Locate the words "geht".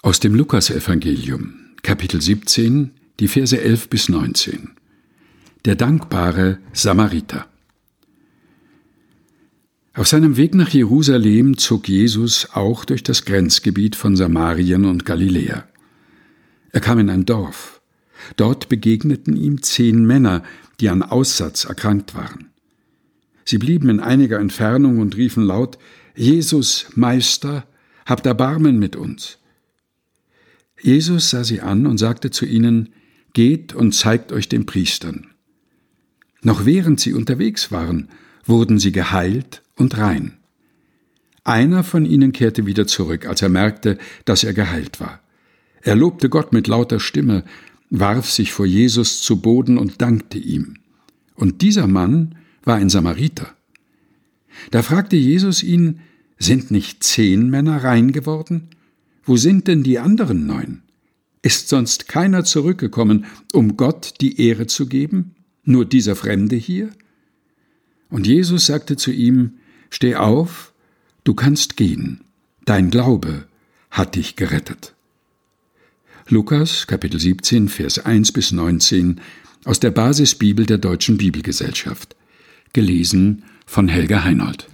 33.32-33.74